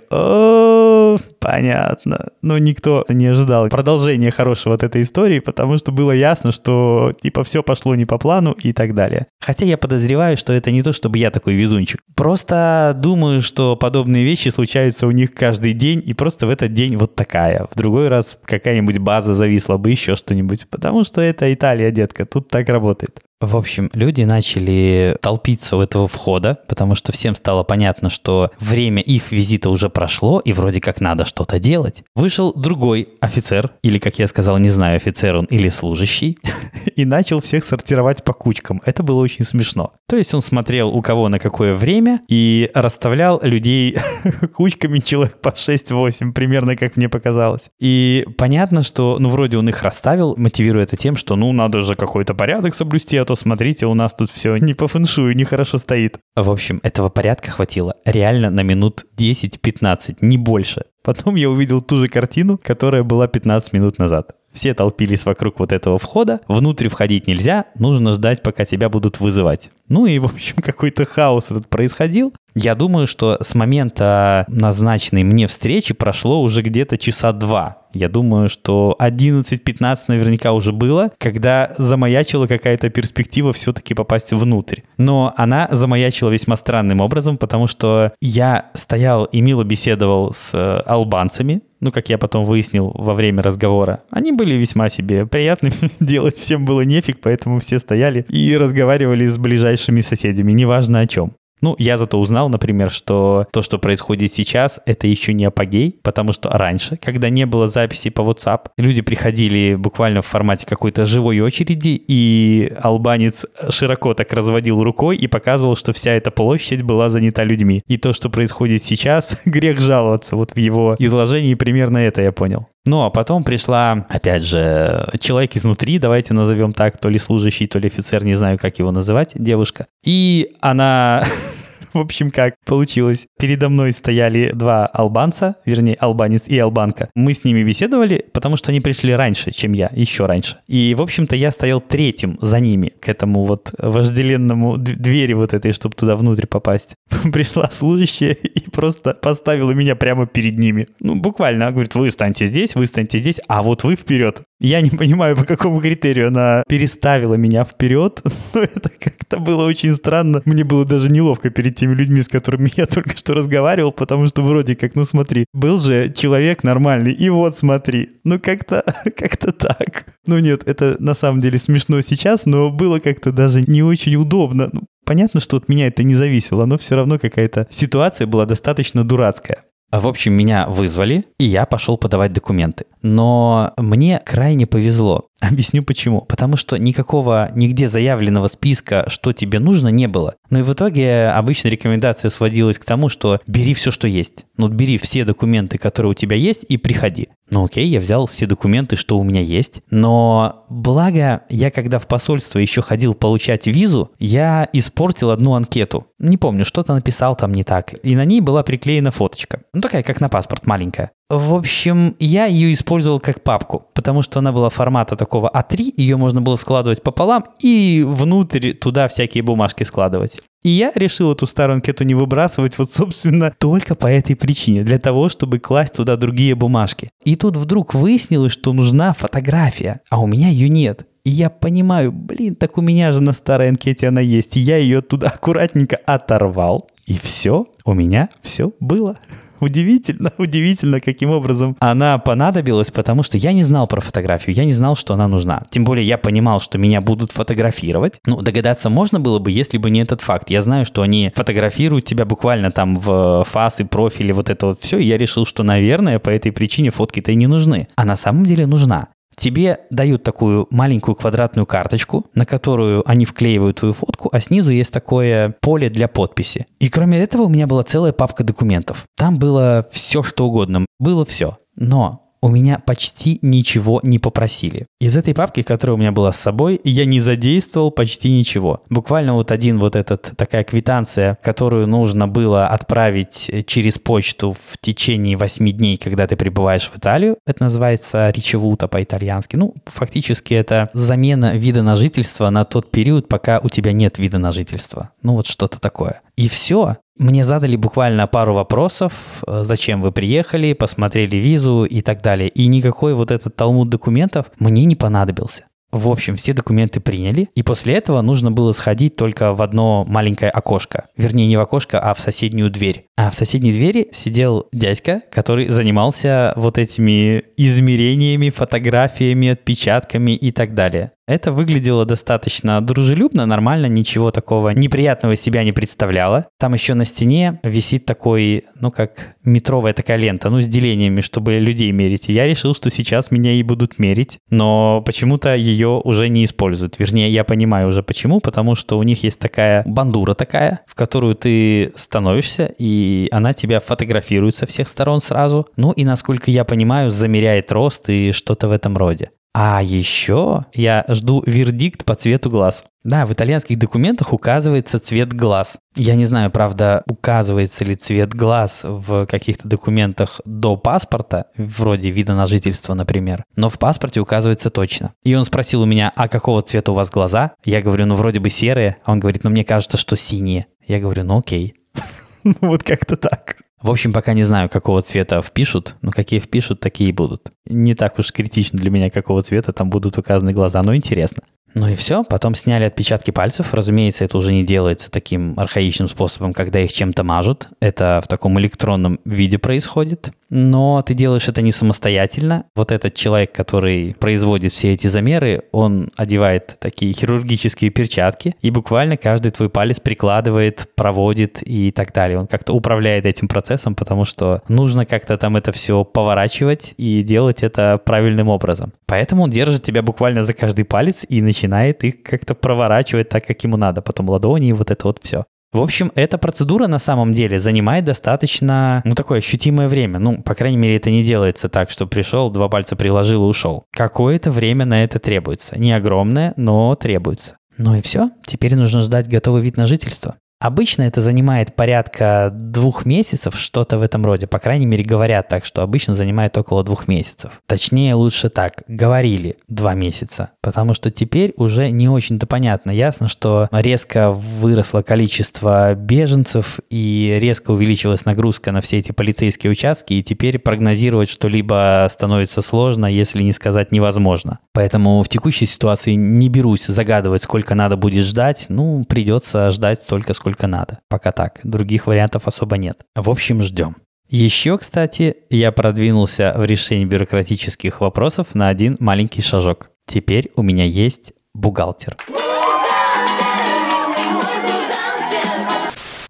понятно. 1.45 2.29
Но 2.41 2.57
никто 2.57 3.05
не 3.11 3.27
ожидал 3.27 3.69
продолжения 3.69 4.31
хорошего 4.31 4.75
от 4.75 4.83
этой 4.83 5.03
истории, 5.03 5.41
потому 5.41 5.77
что 5.77 5.93
было 5.93 6.11
ясно, 6.11 6.53
что 6.53 7.13
типа 7.21 7.45
все 7.45 7.63
пошло 7.63 7.95
не 7.95 8.07
по 8.07 8.17
плану 8.17 8.53
и 8.53 8.73
так 8.73 8.95
далее. 8.95 9.27
Хотя 9.41 9.67
я 9.67 9.77
подозреваю, 9.77 10.39
что 10.39 10.55
это 10.55 10.71
не 10.71 10.83
то, 10.83 10.95
чтобы 10.95 11.19
я 11.19 11.31
такой 11.31 11.53
везунчик. 11.53 12.01
Просто 12.15 12.95
думаю, 12.97 13.43
что 13.43 13.77
подобные 13.77 14.25
вещи 14.25 14.49
случаются 14.49 15.07
у 15.07 15.11
них 15.11 15.35
каждый 15.35 15.75
день, 15.75 16.03
и 16.05 16.15
просто 16.15 16.47
в 16.47 16.51
этот 16.51 16.73
день 16.73 16.97
вот 16.97 17.15
такая. 17.15 17.67
В 17.71 17.77
другой 17.77 18.09
раз 18.09 18.39
какая-нибудь 18.47 18.99
база 18.99 19.35
зависла 19.35 19.77
бы, 19.77 19.91
еще 19.91 20.17
что-нибудь. 20.17 20.67
Потому 20.71 21.05
что 21.05 21.21
это 21.21 21.53
Италия, 21.53 21.91
детка, 21.91 22.25
тут 22.25 22.49
так 22.49 22.71
работает. 22.71 23.21
В 23.45 23.57
общем, 23.57 23.91
люди 23.93 24.23
начали 24.23 25.19
толпиться 25.21 25.77
у 25.77 25.81
этого 25.81 26.09
входа, 26.09 26.59
потому 26.67 26.95
что 26.95 27.13
всем 27.13 27.35
стало 27.35 27.63
понятно, 27.63 28.09
что 28.09 28.51
время 28.59 29.03
их 29.03 29.33
визита 29.33 29.69
уже 29.69 29.91
прошло, 29.91 30.41
и 30.41 30.55
вроде 30.55 30.81
как 30.81 31.01
надо 31.01 31.27
что-то 31.35 31.59
делать. 31.59 32.05
Вышел 32.15 32.53
другой 32.55 33.09
офицер, 33.21 33.73
или, 33.83 33.99
как 33.99 34.21
я 34.21 34.29
сказал, 34.29 34.59
не 34.59 34.71
знаю, 34.71 34.97
офицер 34.97 35.35
он 35.35 35.47
или 35.47 35.69
служащий, 35.69 36.39
и 36.97 37.05
начал 37.05 37.41
всех 37.41 37.65
сортировать 37.65 38.23
по 38.23 38.33
кучкам. 38.33 38.81
Это 38.85 39.03
было 39.03 39.21
очень 39.21 39.45
смешно. 39.45 39.95
То 40.09 40.17
есть 40.17 40.33
он 40.33 40.43
смотрел, 40.43 40.91
у 40.91 41.03
кого 41.03 41.29
на 41.29 41.41
какое 41.41 41.75
время, 41.75 42.21
и 42.29 42.71
расставлял 42.73 43.41
людей 43.43 43.97
кучками 44.55 45.01
человек 45.01 45.41
по 45.41 45.49
6-8, 45.49 46.33
примерно 46.33 46.77
как 46.77 46.97
мне 46.97 47.09
показалось. 47.09 47.69
И 47.81 48.25
понятно, 48.39 48.85
что, 48.85 49.17
ну, 49.19 49.29
вроде 49.29 49.59
он 49.59 49.69
их 49.69 49.83
расставил, 49.83 50.37
мотивируя 50.37 50.85
это 50.85 50.97
тем, 50.97 51.17
что, 51.17 51.35
ну, 51.35 51.53
надо 51.53 51.83
же 51.83 51.97
какой-то 51.97 52.35
порядок 52.35 52.77
соблюсти, 52.77 53.17
а 53.17 53.25
то 53.25 53.35
смотрите, 53.35 53.87
у 53.87 53.95
нас 53.95 54.15
тут 54.15 54.31
все 54.31 54.57
не 54.57 54.75
по 54.75 54.87
фэншую, 54.87 55.35
нехорошо 55.35 55.79
стоит. 55.79 56.19
В 56.37 56.49
общем, 56.49 56.79
этого 56.85 57.09
порядка 57.09 57.51
хватило 57.51 57.97
реально 58.05 58.51
на 58.51 58.61
минут 58.61 59.05
10-15, 59.17 60.19
не 60.21 60.39
больше. 60.39 60.85
Потом 61.05 61.35
я 61.35 61.51
увидел 61.51 61.83
ту 61.83 61.99
же 61.99 62.09
картину, 62.09 62.59
которая 62.61 63.03
была 63.03 63.29
15 63.29 63.75
минут 63.75 63.99
назад. 63.99 64.35
Все 64.55 64.73
толпились 64.73 65.27
вокруг 65.27 65.59
вот 65.59 65.71
этого 65.71 65.99
входа. 65.99 66.41
Внутрь 66.49 66.89
входить 66.89 67.27
нельзя, 67.27 67.67
нужно 67.79 68.15
ждать, 68.15 68.43
пока 68.43 68.65
тебя 68.65 68.89
будут 68.89 69.21
вызывать. 69.21 69.69
Ну 69.89 70.07
и, 70.07 70.19
в 70.19 70.25
общем, 70.25 70.57
какой-то 70.63 71.05
хаос 71.05 71.51
этот 71.51 71.69
происходил. 71.69 72.33
Я 72.55 72.77
думаю, 72.77 73.07
что 73.09 73.39
с 73.41 73.55
момента 73.55 74.45
назначенной 74.49 75.25
мне 75.25 75.49
встречи 75.49 75.93
прошло 75.93 76.41
уже 76.41 76.63
где-то 76.63 76.97
часа 76.99 77.33
два. 77.33 77.79
Я 77.93 78.09
думаю, 78.09 78.49
что 78.49 78.97
11-15 79.01 79.97
наверняка 80.09 80.53
уже 80.53 80.73
было, 80.73 81.13
когда 81.19 81.73
замаячила 81.79 82.47
какая-то 82.47 82.91
перспектива 82.91 83.53
все-таки 83.53 83.95
попасть 83.95 84.33
внутрь. 84.33 84.81
Но 84.99 85.33
она 85.37 85.69
замаячила 85.71 86.31
весьма 86.31 86.57
странным 86.57 87.01
образом, 87.01 87.37
потому 87.37 87.67
что 87.67 88.13
я 88.21 88.71
стоял 88.75 89.25
и 89.25 89.41
мило 89.41 89.65
беседовал 89.65 90.33
с 90.33 90.51
э, 90.55 90.83
албанцами, 90.87 91.63
ну, 91.81 91.91
как 91.91 92.09
я 92.09 92.19
потом 92.19 92.45
выяснил 92.45 92.93
во 92.95 93.15
время 93.15 93.43
разговора, 93.43 94.01
они 94.11 94.33
были 94.33 94.55
весьма 94.55 94.89
себе 94.89 95.27
приятными, 95.27 95.75
делать 96.01 96.37
всем 96.37 96.65
было 96.65 96.81
нефиг, 96.81 97.19
поэтому 97.21 97.61
все 97.61 97.79
стояли 97.79 98.25
и 98.29 98.57
разговаривали 98.57 99.27
с 99.27 99.39
ближайшими 99.39 100.01
соседями, 100.01 100.53
неважно 100.53 101.01
о 101.01 101.07
чем. 101.07 101.35
Ну, 101.61 101.75
я 101.79 101.97
зато 101.97 102.21
узнал, 102.21 102.49
например, 102.49 102.91
что 102.91 103.47
то, 103.53 103.63
что 103.63 103.79
происходит 103.79 104.33
сейчас, 104.33 104.81
это 104.87 105.07
еще 105.07 105.33
не 105.33 105.45
апогей, 105.45 105.99
потому 106.03 106.33
что 106.33 106.51
раньше, 106.51 106.99
когда 107.03 107.31
не 107.31 107.47
было 107.47 107.69
записи 107.69 108.11
по 108.11 108.21
WhatsApp, 108.21 108.67
люди 108.77 109.03
приходили 109.03 109.75
буквально 109.75 110.21
в 110.21 110.27
формате 110.27 110.67
какой-то 110.67 111.07
живой 111.07 111.41
очереди, 111.41 112.03
и 112.07 112.73
албанец 112.83 113.47
широко 113.71 114.15
так 114.15 114.33
разводил 114.33 114.83
рукой 114.83 115.17
и 115.17 115.27
показывал, 115.27 115.77
что 115.77 115.93
вся 115.93 116.13
эта 116.13 116.31
площадь 116.31 116.83
была 116.83 117.09
занята 117.09 117.45
людьми. 117.45 117.83
И 117.87 117.97
то, 117.97 118.13
что 118.13 118.29
происходит 118.29 118.83
сейчас, 118.83 119.41
грех 119.45 119.81
жаловаться. 119.81 120.37
Вот 120.37 120.53
в 120.53 120.59
его 120.59 120.97
изложении 120.99 121.55
примерно 121.55 121.99
это 121.99 122.21
я 122.21 122.33
понял. 122.33 122.69
Ну, 122.87 123.03
а 123.03 123.11
потом 123.11 123.45
пришла, 123.45 124.05
опять 124.11 124.43
же, 124.43 125.07
человек 125.19 125.57
изнутри, 125.57 125.99
давайте 125.99 126.35
назовем 126.35 126.73
так, 126.73 126.99
то 126.99 127.09
ли 127.09 127.19
служащий, 127.19 127.67
то 127.67 127.79
ли 127.79 127.87
офицер, 127.87 128.25
не 128.25 128.35
знаю, 128.35 128.59
как 128.59 128.79
его 128.79 128.91
называть, 128.91 129.33
девушка. 129.35 129.87
И 130.05 130.55
она 130.61 131.25
В 131.95 131.99
общем, 132.01 132.31
как 132.31 132.57
получилось. 132.67 133.27
Передо 133.39 133.69
мной 133.69 133.93
стояли 133.93 134.51
два 134.53 134.87
албанца, 134.87 135.57
вернее, 135.65 135.95
албанец 135.95 136.49
и 136.49 136.59
албанка. 136.59 137.09
Мы 137.15 137.35
с 137.35 137.45
ними 137.45 137.63
беседовали, 137.63 138.27
потому 138.33 138.57
что 138.57 138.73
они 138.73 138.81
пришли 138.81 139.15
раньше, 139.15 139.53
чем 139.53 139.73
я, 139.73 139.91
еще 139.95 140.27
раньше. 140.27 140.57
И, 140.67 140.95
в 140.97 141.01
общем-то, 141.01 141.37
я 141.37 141.53
стоял 141.53 141.81
третьим 141.81 142.37
за 142.43 142.59
ними, 142.59 142.93
к 143.01 143.09
этому 143.09 143.47
вот 143.47 143.73
вожделенному 143.79 144.77
двери 144.77 145.35
вот 145.35 145.55
этой, 145.55 145.73
чтобы 145.73 145.95
туда 145.95 146.17
внутрь 146.17 146.47
попасть. 146.47 146.97
Пришла 147.33 147.71
служащая 147.71 148.33
и 148.33 148.69
просто 148.71 149.15
поставила 149.15 149.71
меня 149.71 149.95
прямо 149.95 150.27
перед 150.27 150.59
ними. 150.59 150.89
Ну, 150.99 151.15
буквально, 151.15 151.71
говорит, 151.71 151.95
вы 151.95 152.11
станьте 152.11 152.47
здесь, 152.47 152.75
вы 152.75 152.87
станьте 152.87 153.19
здесь, 153.19 153.41
а 153.47 153.63
вот 153.63 153.85
вы 153.85 153.95
вперед. 153.95 154.43
Я 154.61 154.81
не 154.81 154.91
понимаю, 154.91 155.37
по 155.37 155.45
какому 155.45 155.81
критерию 155.81 156.29
она 156.29 156.63
переставила 156.69 157.35
меня 157.35 157.65
вперед, 157.65 158.23
но 158.55 158.61
это 158.63 158.89
как-то 158.89 159.39
было 159.39 159.67
очень 159.67 159.93
странно. 159.95 160.43
Мне 160.45 160.65
было 160.65 160.85
даже 160.85 161.11
неловко 161.11 161.51
перед 161.51 161.77
теми 161.77 161.95
людьми, 161.95 162.23
с 162.23 162.29
которыми 162.29 162.71
я 162.77 162.87
только 162.87 163.17
что 163.17 163.35
разговаривал, 163.35 163.93
потому 163.93 164.27
что 164.27 164.43
вроде 164.43 164.77
как, 164.77 164.95
ну 164.95 165.05
смотри, 165.05 165.47
был 165.53 165.79
же 165.79 166.13
человек 166.13 166.63
нормальный, 166.63 167.13
и 167.13 167.29
вот 167.31 167.57
смотри, 167.57 168.21
ну 168.25 168.39
как-то 168.39 168.85
как-то 169.17 169.53
так. 169.53 170.07
Ну 170.27 170.39
нет, 170.39 170.63
это 170.67 170.97
на 170.99 171.15
самом 171.15 171.41
деле 171.41 171.59
смешно 171.59 172.01
сейчас, 172.01 172.47
но 172.47 172.71
было 172.71 173.01
как-то 173.01 173.33
даже 173.33 173.63
не 173.63 173.83
очень 173.83 174.17
удобно. 174.17 174.71
Ну, 174.73 174.83
Понятно, 175.05 175.41
что 175.41 175.59
от 175.59 175.69
меня 175.69 175.89
это 175.89 176.03
не 176.03 176.15
зависело, 176.15 176.65
но 176.65 176.79
все 176.79 176.97
равно 176.97 177.19
какая-то 177.19 177.67
ситуация 177.71 178.27
была 178.27 178.47
достаточно 178.47 179.05
дурацкая. 179.05 179.65
В 180.01 180.09
общем, 180.09 180.33
меня 180.33 180.67
вызвали, 180.67 181.25
и 181.39 181.45
я 181.45 181.67
пошел 181.67 181.97
подавать 181.97 182.33
документы. 182.33 182.87
Но 183.03 183.73
мне 183.77 184.21
крайне 184.25 184.67
повезло. 184.67 185.29
Объясню 185.51 185.83
почему. 185.83 186.23
Потому 186.23 186.57
что 186.57 186.77
никакого 186.79 187.51
нигде 187.55 187.89
заявленного 187.89 188.49
списка, 188.49 189.05
что 189.09 189.33
тебе 189.33 189.59
нужно, 189.59 189.89
не 189.89 190.07
было. 190.07 190.35
Ну 190.51 190.61
и 190.61 190.63
в 190.63 190.73
итоге 190.73 191.29
обычно 191.29 191.69
рекомендация 191.69 192.31
сводилась 192.31 192.79
к 192.79 192.85
тому, 192.85 193.09
что 193.09 193.41
бери 193.47 193.75
все, 193.75 193.91
что 193.91 194.09
есть. 194.09 194.47
Ну, 194.57 194.69
бери 194.69 194.99
все 194.99 195.25
документы, 195.25 195.79
которые 195.79 196.13
у 196.13 196.15
тебя 196.15 196.37
есть, 196.37 196.65
и 196.69 196.77
приходи. 196.77 197.29
Ну 197.51 197.65
окей, 197.65 197.87
я 197.87 198.01
взял 198.01 198.27
все 198.27 198.47
документы, 198.47 198.97
что 198.97 199.19
у 199.19 199.25
меня 199.25 199.41
есть. 199.41 199.83
Но 199.91 200.65
благо, 200.71 201.43
я 201.49 201.71
когда 201.71 201.99
в 201.99 202.07
посольство 202.07 202.59
еще 202.59 202.81
ходил 202.81 203.15
получать 203.15 203.67
визу, 203.67 204.13
я 204.19 204.69
испортил 204.73 205.31
одну 205.31 205.55
анкету. 205.55 206.07
Не 206.19 206.37
помню, 206.37 206.65
что-то 206.65 206.95
написал 206.95 207.37
там 207.37 207.53
не 207.53 207.65
так. 207.65 207.95
И 208.03 208.17
на 208.17 208.25
ней 208.25 208.41
была 208.41 208.63
приклеена 208.63 209.11
фоточка. 209.11 209.63
Ну 209.73 209.81
такая, 209.81 210.03
как 210.03 210.21
на 210.21 210.29
паспорт, 210.29 210.67
маленькая. 210.67 211.11
В 211.31 211.55
общем, 211.55 212.15
я 212.19 212.45
ее 212.45 212.73
использовал 212.75 213.19
как 213.19 213.43
папку, 213.43 213.87
потому 213.95 214.21
что 214.21 214.41
она 214.41 214.53
была 214.53 214.69
формата 214.69 215.17
такого 215.17 215.51
А3, 215.53 215.95
ее 215.97 216.17
можно 216.17 216.43
было 216.43 216.57
складывать 216.57 217.03
пополам 217.03 217.47
и 217.61 218.05
внутрь 218.07 218.73
туда 218.73 219.09
всякие 219.09 219.43
бумажки 219.43 219.85
складывать. 219.85 220.39
И 220.63 220.69
я 220.69 220.93
решил 220.95 221.33
эту 221.33 221.47
старую 221.47 221.77
анкету 221.77 222.05
не 222.05 222.15
выбрасывать 222.15 222.77
вот, 222.77 222.91
собственно, 222.91 223.53
только 223.59 223.95
по 223.95 224.07
этой 224.07 224.37
причине, 224.37 224.83
для 224.83 224.99
того, 224.99 225.31
чтобы 225.31 225.59
класть 225.59 225.95
туда 225.95 226.17
другие 226.17 226.55
бумажки. 226.55 227.09
И 227.25 227.37
тут 227.37 227.57
вдруг 227.57 227.95
выяснилось, 227.95 228.53
что 228.53 228.75
нужна 228.75 229.15
фотография, 229.15 230.01
а 230.11 230.21
у 230.21 230.27
меня 230.27 230.49
ее 230.49 230.69
нет. 230.69 231.07
И 231.25 231.31
я 231.31 231.49
понимаю, 231.49 232.13
блин, 232.13 232.55
так 232.55 232.77
у 232.77 232.83
меня 232.83 233.13
же 233.13 233.23
на 233.23 233.33
старой 233.33 233.71
анкете 233.71 234.09
она 234.09 234.21
есть. 234.21 234.59
И 234.59 234.61
я 234.61 234.77
ее 234.77 235.01
туда 235.01 235.29
аккуратненько 235.35 235.97
оторвал. 235.97 236.87
И 237.07 237.19
все, 237.19 237.67
у 237.85 237.93
меня 237.93 238.31
все 238.43 238.73
было. 238.81 239.19
Удивительно, 239.61 240.33
удивительно, 240.39 241.01
каким 241.01 241.31
образом 241.31 241.77
она 241.81 242.19
понадобилась, 242.19 242.91
потому 242.91 243.23
что 243.23 243.39
я 243.39 243.53
не 243.53 243.63
знал 243.63 243.87
про 243.87 244.01
фотографию, 244.01 244.55
я 244.55 244.65
не 244.65 244.73
знал, 244.73 244.97
что 244.97 245.15
она 245.15 245.29
нужна. 245.29 245.63
Тем 245.71 245.85
более 245.85 246.07
я 246.07 246.19
понимал, 246.19 246.61
что 246.61 246.79
меня 246.79 247.01
будут 247.01 247.33
фотографировать. 247.33 248.21
Ну, 248.27 248.41
догадаться 248.41 248.91
можно 248.91 249.21
было 249.21 249.39
бы, 249.39 249.51
если 249.51 249.79
бы 249.79 249.91
не 249.91 250.01
этот 250.01 250.21
факт. 250.21 250.51
Я 250.51 250.61
знаю, 250.61 250.85
что 250.85 251.03
они 251.03 251.33
фотографируют 251.35 252.05
тебя 252.05 252.25
буквально 252.25 252.71
там 252.71 252.97
в 252.97 253.47
фасы, 253.51 253.85
профили, 253.85 254.33
вот 254.33 254.51
это 254.51 254.67
вот 254.67 254.81
все, 254.81 254.99
и 254.99 255.07
я 255.07 255.19
решил, 255.19 255.47
что, 255.47 255.63
наверное, 255.63 256.19
по 256.19 256.31
этой 256.31 256.53
причине 256.53 256.91
фотки-то 256.91 257.33
и 257.33 257.37
не 257.37 257.47
нужны. 257.47 257.89
А 257.97 258.05
на 258.05 258.17
самом 258.17 258.45
деле 258.45 258.67
нужна. 258.67 259.09
Тебе 259.37 259.81
дают 259.91 260.23
такую 260.23 260.67
маленькую 260.71 261.15
квадратную 261.15 261.67
карточку, 261.67 262.27
на 262.35 262.45
которую 262.45 263.09
они 263.09 263.25
вклеивают 263.25 263.79
твою 263.79 263.93
фотку, 263.95 264.29
а 264.33 264.41
снизу 264.41 264.71
есть 264.71 264.93
такое 264.93 265.55
поле 265.61 265.91
для 265.91 266.09
подписи. 266.09 266.67
И 266.79 266.89
кроме 266.89 267.21
этого 267.23 267.43
у 267.43 267.49
меня 267.49 267.67
была 267.67 267.83
целая 267.83 268.13
папка 268.13 268.45
документов. 268.45 269.05
Там 269.17 269.37
было 269.37 269.87
все, 269.93 270.23
что 270.23 270.47
угодно. 270.47 270.87
Было 270.99 271.25
все. 271.25 271.59
Но 271.77 272.24
у 272.45 272.51
меня 272.51 272.79
почти 272.85 273.39
ничего 273.41 274.01
не 274.03 274.19
попросили. 274.19 274.85
Из 275.01 275.17
этой 275.17 275.33
папки, 275.33 275.63
которая 275.63 275.95
у 275.95 275.99
меня 275.99 276.13
была 276.13 276.31
с 276.31 276.39
собой, 276.39 276.79
я 276.85 277.07
не 277.07 277.19
задействовал 277.19 277.91
почти 277.91 278.31
ничего. 278.31 278.83
Буквально 278.91 279.33
вот 279.33 279.51
один 279.51 279.79
вот 279.79 279.97
этот, 279.97 280.33
такая 280.37 280.63
квитанция, 280.63 281.39
которую 281.43 281.87
нужно 281.87 282.29
было 282.29 282.67
отправить 282.67 283.51
через 283.67 283.99
почту 283.99 284.53
в 284.53 284.77
течение 284.79 285.39
8 285.39 285.73
дней, 285.73 285.97
когда 285.97 286.27
ты 286.27 286.37
прибываешь 286.37 286.91
в 286.93 286.99
Италию. 286.99 287.39
Это 287.47 287.63
называется 287.63 288.29
речевута 288.29 288.89
по-итальянски. 288.89 289.57
Ну, 289.57 289.75
фактически 289.87 290.53
это 290.53 290.91
замена 290.93 291.57
вида 291.57 291.83
на 291.83 291.97
жительство 291.97 292.51
на 292.51 292.67
тот 292.67 292.91
период, 292.91 293.27
пока 293.27 293.59
у 293.61 293.71
тебя 293.71 293.93
нет 293.93 294.19
вида 294.19 294.37
на 294.37 294.53
жительство. 294.53 295.13
Ну, 295.23 295.33
вот 295.33 295.47
что-то 295.47 295.81
такое. 295.81 296.21
И 296.37 296.49
все. 296.49 296.99
Мне 297.17 297.45
задали 297.45 297.77
буквально 297.77 298.27
пару 298.27 298.55
вопросов, 298.55 299.13
э, 299.47 299.63
зачем 299.65 300.03
вы 300.03 300.11
приехали, 300.11 300.73
посмотрели 300.73 301.37
визу 301.37 301.85
и 301.85 302.01
так 302.01 302.23
далее. 302.23 302.49
И 302.49 302.67
никакой 302.67 303.15
вот 303.15 303.31
этот 303.31 303.55
талмуд 303.55 303.89
документов 303.89 304.47
мне 304.59 304.85
не 304.85 304.97
понадобился. 304.97 305.67
В 305.95 306.09
общем, 306.09 306.35
все 306.35 306.53
документы 306.53 306.99
приняли, 306.99 307.51
и 307.55 307.63
после 307.63 307.95
этого 307.95 308.21
нужно 308.21 308.51
было 308.51 308.73
сходить 308.73 309.15
только 309.15 309.53
в 309.53 309.63
одно 309.63 310.05
маленькое 310.05 310.51
окошко. 310.51 311.07
Вернее, 311.17 311.47
не 311.47 311.57
в 311.57 311.61
окошко, 311.61 312.01
а 312.01 312.15
в 312.15 312.21
соседнюю 312.21 312.69
дверь. 312.69 313.07
А 313.17 313.31
в 313.31 313.35
соседней 313.35 313.71
двери 313.71 314.09
сидел 314.11 314.67
дядька, 314.73 315.23
который 315.31 315.69
занимался 315.69 316.53
вот 316.57 316.79
этими 316.79 317.45
измерениями, 317.57 318.49
фотографиями, 318.49 319.51
отпечатками 319.51 320.33
и 320.33 320.51
так 320.51 320.75
далее. 320.75 321.13
Это 321.27 321.53
выглядело 321.53 322.05
достаточно 322.05 322.83
дружелюбно, 322.83 323.47
нормально, 323.47 323.87
ничего 323.87 324.31
такого 324.31 324.71
неприятного 324.71 325.37
себя 325.37 325.65
не 325.65 325.73
представляло. 325.73 326.49
Там 326.59 326.75
еще 326.75 326.93
на 326.95 327.07
стене 327.07 327.61
висит 327.63 328.05
такой, 328.05 328.65
ну 328.79 328.91
как 328.91 329.37
метровая 329.43 329.95
такая 329.95 330.19
лента, 330.19 330.51
ну 330.51 330.61
с 330.61 330.69
делениями, 330.69 331.23
чтобы 331.23 331.55
людей 331.55 331.91
мерить. 331.93 332.29
Я 332.29 332.47
решил, 332.47 332.75
что 332.75 332.91
сейчас 332.91 333.31
меня 333.31 333.53
и 333.53 333.63
будут 333.63 333.99
мерить, 333.99 334.39
но 334.51 335.01
почему-то 335.01 335.55
ее 335.55 336.01
уже 336.05 336.29
не 336.29 336.45
используют. 336.45 336.99
Вернее, 336.99 337.31
я 337.31 337.45
понимаю 337.45 337.89
уже 337.89 338.03
почему, 338.03 338.41
потому 338.41 338.75
что 338.75 338.99
у 338.99 339.03
них 339.03 339.25
есть 339.25 339.39
такая 339.39 339.83
бандура 339.87 340.35
такая, 340.35 340.81
в 340.87 340.95
которую 340.95 341.37
ты 341.37 341.93
становишься, 341.97 342.75
и 342.79 343.29
она 343.33 343.55
тебя 343.55 343.81
фотографирует 343.81 344.55
со 344.55 344.67
всех 344.67 344.91
сторон 344.91 345.23
сразу. 345.23 345.67
Ну 345.77 345.93
и, 345.93 346.05
насколько 346.05 346.51
я 346.51 346.65
понимаю, 346.65 347.09
замеряет 347.09 347.73
рост 347.73 348.11
и 348.11 348.33
что-то 348.33 348.69
в 348.69 348.73
этом 348.73 348.97
роде. 348.97 349.31
А 349.55 349.81
еще 349.83 350.67
я 350.75 351.05
жду 351.07 351.43
вердикт 351.47 352.05
по 352.05 352.17
цвету 352.17 352.51
глаз. 352.51 352.85
Да, 353.05 353.25
в 353.25 353.33
итальянских 353.33 353.79
документах 353.79 354.33
указывается 354.33 354.99
цвет 354.99 355.33
глаз. 355.33 355.79
Я 355.95 356.17
не 356.17 356.25
знаю, 356.25 356.51
правда, 356.51 357.05
указывается 357.07 357.85
ли 357.85 357.95
цвет 357.95 358.35
глаз 358.35 358.81
в 358.83 359.27
каких-то 359.27 359.69
документах 359.69 360.41
до 360.45 360.77
паспорта, 360.77 361.47
вроде 361.57 362.11
вида 362.11 362.35
на 362.35 362.47
жительство, 362.47 362.95
например, 362.95 363.45
но 363.55 363.69
в 363.69 363.79
паспорте 363.79 364.21
указывается 364.21 364.71
точно. 364.71 365.13
И 365.23 365.35
он 365.35 365.45
спросил 365.45 365.83
у 365.83 365.87
меня, 365.87 366.13
а 366.17 366.27
какого 366.27 366.63
цвета 366.63 366.91
у 366.91 366.95
вас 366.95 367.11
глаза? 367.11 367.53
Я 367.65 367.81
говорю, 367.81 368.07
ну 368.07 368.17
вроде 368.17 368.41
бы 368.41 368.51
серые. 368.51 368.97
А 369.05 369.13
он 369.13 369.21
говорит, 369.21 369.45
ну 369.45 369.51
мне 369.51 369.65
кажется, 369.65 369.99
что 369.99 370.17
синие. 370.17 370.67
Я 370.85 370.99
говорю, 370.99 371.23
ну 371.23 371.39
окей. 371.39 371.75
Ну 372.47 372.55
вот 372.61 372.83
как-то 372.83 373.17
так. 373.17 373.64
В 373.85 373.91
общем, 373.91 374.15
пока 374.15 374.33
не 374.33 374.45
знаю, 374.45 374.71
какого 374.71 375.03
цвета 375.03 375.43
впишут, 375.43 375.97
но 376.01 376.11
какие 376.11 376.41
впишут, 376.41 376.81
такие 376.81 377.11
и 377.11 377.13
будут. 377.13 377.53
Не 377.67 377.95
так 377.95 378.19
уж 378.19 378.33
критично 378.33 378.79
для 378.79 378.89
меня, 378.89 379.11
какого 379.11 379.43
цвета 379.43 379.75
там 379.75 379.91
будут 379.91 380.17
указаны 380.17 380.55
глаза, 380.55 380.83
но 380.83 380.97
интересно. 380.97 381.43
Ну 381.75 381.89
и 381.89 381.97
все, 381.97 382.23
потом 382.23 382.55
сняли 382.55 382.85
отпечатки 382.85 383.33
пальцев. 383.33 383.75
Разумеется, 383.75 384.25
это 384.25 384.39
уже 384.39 384.53
не 384.53 384.65
делается 384.65 385.11
таким 385.11 385.59
архаичным 385.59 386.07
способом, 386.07 386.53
когда 386.53 386.81
их 386.81 386.93
чем-то 386.93 387.25
мажут. 387.25 387.69
Это 387.81 388.21
в 388.25 388.29
таком 388.29 388.59
электронном 388.61 389.19
виде 389.25 389.59
происходит. 389.59 390.31
Но 390.51 391.03
ты 391.03 391.15
делаешь 391.15 391.49
это 391.49 391.63
не 391.63 391.73
самостоятельно. 391.73 392.65
Вот 392.77 392.93
этот 392.93 393.15
человек, 393.15 393.51
который 393.51 394.15
производит 394.21 394.73
все 394.73 394.93
эти 394.93 395.09
замеры, 395.09 395.65
он 395.73 396.11
одевает 396.17 396.77
такие 396.79 397.13
хирургические 397.13 397.91
перчатки 397.91 398.55
и 398.63 398.71
буквально 398.71 399.17
каждый 399.17 399.51
твой 399.51 399.69
палец 399.69 399.99
прикладывает, 399.99 400.89
проводит 400.95 401.61
и 401.63 401.91
так 401.91 402.13
далее. 402.13 402.39
Он 402.39 402.47
как-то 402.47 402.73
управляет 402.73 403.27
этим 403.27 403.49
процессом, 403.49 403.97
потому 403.97 404.25
что 404.25 404.63
нужно 404.69 405.07
как-то 405.07 405.37
там 405.39 405.57
это 405.57 405.73
все 405.73 406.05
поворачивать 406.05 406.95
и 406.99 407.25
делать 407.25 407.65
это 407.65 408.01
правильным 408.05 408.49
образом. 408.49 408.93
Поэтому 409.07 409.43
он 409.43 409.51
держит 409.51 409.83
тебя 409.83 410.03
буквально 410.03 410.45
за 410.45 410.53
каждый 410.53 410.85
палец 410.85 411.27
и 411.29 411.43
начинает 411.43 411.64
начинает 411.65 412.05
их 412.05 412.23
как-то 412.23 412.55
проворачивать 412.55 413.29
так, 413.29 413.47
как 413.47 413.65
ему 413.65 413.77
надо. 413.77 414.03
Потом 414.03 414.29
ладони 414.29 414.69
и 414.69 414.73
вот 414.73 414.91
это 414.91 415.07
вот 415.07 415.21
все. 415.23 415.45
В 415.73 415.81
общем, 415.81 416.13
эта 416.15 416.39
процедура 416.39 416.87
на 416.87 417.01
самом 417.01 417.35
деле 417.35 417.59
занимает 417.59 418.05
достаточно, 418.05 419.03
ну, 419.05 419.17
такое 419.17 419.39
ощутимое 419.39 419.89
время. 419.89 420.21
Ну, 420.21 420.41
по 420.41 420.55
крайней 420.55 420.77
мере, 420.77 420.97
это 420.97 421.11
не 421.11 421.25
делается 421.25 421.69
так, 421.69 421.91
что 421.91 422.07
пришел, 422.07 422.51
два 422.51 422.69
пальца 422.69 422.95
приложил 422.95 423.45
и 423.45 423.49
ушел. 423.49 423.85
Какое-то 423.93 424.53
время 424.53 424.85
на 424.85 425.03
это 425.03 425.19
требуется. 425.19 425.77
Не 425.77 425.93
огромное, 425.93 426.53
но 426.57 426.95
требуется. 426.95 427.57
Ну 427.77 427.97
и 427.97 428.03
все. 428.03 428.31
Теперь 428.47 428.77
нужно 428.77 429.01
ждать 429.01 429.29
готовый 429.29 429.63
вид 429.63 429.77
на 429.77 429.87
жительство. 429.89 430.37
Обычно 430.65 431.03
это 431.03 431.21
занимает 431.21 431.77
порядка 431.77 432.51
двух 432.51 433.05
месяцев, 433.05 433.55
что-то 433.55 433.99
в 433.99 434.03
этом 434.03 434.25
роде. 434.25 434.47
По 434.47 434.59
крайней 434.59 434.87
мере, 434.87 435.05
говорят 435.05 435.47
так, 435.47 435.67
что 435.67 435.83
обычно 435.83 436.15
занимает 436.15 436.57
около 436.57 436.83
двух 436.83 437.07
месяцев. 437.07 437.61
Точнее, 437.67 438.15
лучше 438.15 438.49
так, 438.49 438.83
говорили 438.89 439.59
два 439.69 439.93
месяца. 439.93 440.53
Потому 440.63 440.95
что 440.95 441.11
теперь 441.11 441.53
уже 441.59 441.91
не 441.91 442.09
очень-то 442.09 442.47
понятно. 442.47 442.93
Ясно, 442.93 443.29
что 443.29 443.69
резко 443.73 444.31
выросло 444.31 445.03
количество 445.03 445.95
беженцев 445.95 446.81
и 446.89 447.37
резко 447.43 447.73
увеличилась 447.73 448.25
нагрузка 448.25 448.73
на 448.73 448.81
все 448.81 449.01
эти 449.01 449.13
полицейские 449.13 449.71
участки, 449.71 450.15
и 450.15 450.23
теперь 450.23 450.59
прогнозировать 450.59 451.29
что-либо 451.29 452.09
становится 452.11 452.63
сложно, 452.63 453.05
если 453.05 453.43
не 453.43 453.53
сказать 453.53 453.93
невозможно. 453.93 454.61
Поэтому 454.73 455.23
в 455.23 455.29
текущей 455.29 455.67
ситуации 455.67 456.15
не 456.15 456.49
берусь 456.49 456.87
загадывать, 456.87 457.43
сколько 457.43 457.75
надо 457.75 457.99
будет 457.99 458.25
ждать. 458.25 458.65
Ну, 458.71 459.05
придется 459.05 459.71
ждать 459.71 460.03
столько, 460.03 460.33
сколько 460.33 460.54
сколько 460.55 460.67
надо. 460.69 461.01
Пока 461.09 461.33
так. 461.33 461.61
Других 461.65 462.07
вариантов 462.07 462.47
особо 462.47 462.77
нет. 462.77 463.05
В 463.17 463.29
общем, 463.29 463.61
ждем. 463.61 463.97
Еще, 464.31 464.79
кстати, 464.79 465.37
я 465.51 465.73
продвинулся 465.73 466.55
в 466.57 466.65
решении 466.65 467.05
бюрократических 467.05 468.01
вопросов 468.01 468.55
на 468.55 468.69
один 468.69 468.97
маленький 469.01 469.43
шажок. 469.43 469.91
Теперь 470.07 470.53
у 470.55 470.63
меня 470.63 470.85
есть 470.85 471.33
бухгалтер. 471.55 472.17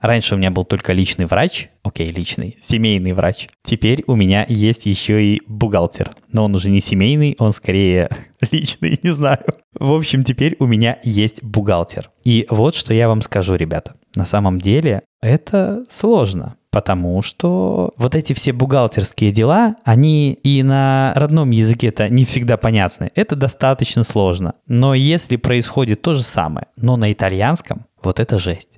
Раньше 0.01 0.35
у 0.35 0.39
меня 0.39 0.51
был 0.51 0.65
только 0.65 0.93
личный 0.93 1.27
врач, 1.27 1.69
окей, 1.83 2.11
личный, 2.11 2.59
семейный 2.61 3.13
врач. 3.13 3.49
Теперь 3.63 4.05
у 4.07 4.17
меня 4.17 4.45
есть 4.49 4.87
еще 4.87 5.23
и 5.23 5.43
бухгалтер. 5.47 6.15
Но 6.33 6.45
он 6.45 6.55
уже 6.55 6.71
не 6.71 6.81
семейный, 6.81 7.37
он 7.39 7.53
скорее 7.53 8.09
личный, 8.51 8.99
не 9.03 9.11
знаю. 9.11 9.45
В 9.85 9.93
общем, 9.93 10.23
теперь 10.23 10.57
у 10.61 10.67
меня 10.67 10.99
есть 11.03 11.43
бухгалтер. 11.43 12.11
И 12.25 12.47
вот 12.49 12.75
что 12.75 12.95
я 12.95 13.07
вам 13.07 13.21
скажу, 13.21 13.55
ребята. 13.55 13.97
На 14.17 14.25
самом 14.25 14.59
деле 14.59 15.03
это 15.21 15.85
сложно, 15.91 16.57
потому 16.71 17.21
что 17.21 17.93
вот 17.99 18.15
эти 18.15 18.33
все 18.33 18.55
бухгалтерские 18.55 19.31
дела, 19.31 19.77
они 19.85 20.33
и 20.43 20.63
на 20.63 21.13
родном 21.17 21.51
языке-то 21.51 22.09
не 22.09 22.25
всегда 22.25 22.57
понятны. 22.57 23.11
Это 23.15 23.37
достаточно 23.37 24.05
сложно. 24.05 24.55
Но 24.67 24.95
если 24.95 25.37
происходит 25.37 26.01
то 26.01 26.15
же 26.15 26.23
самое, 26.23 26.69
но 26.79 26.97
на 26.97 27.13
итальянском, 27.13 27.85
вот 28.03 28.21
это 28.21 28.39
жесть. 28.39 28.71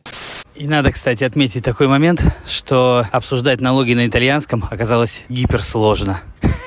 И 0.56 0.66
надо, 0.66 0.90
кстати, 0.90 1.22
отметить 1.22 1.62
такой 1.62 1.86
момент, 1.86 2.24
что 2.48 3.04
обсуждать 3.12 3.60
налоги 3.60 3.92
на 3.92 4.08
итальянском 4.08 4.64
оказалось 4.70 5.22
гиперсложно. 5.28 6.20